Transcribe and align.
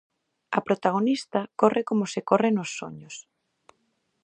A 0.57 0.59
protagonista 0.67 1.39
corre 1.59 1.81
como 1.89 2.05
se 2.13 2.21
corre 2.29 2.49
nos 2.53 2.69
soños. 2.79 3.15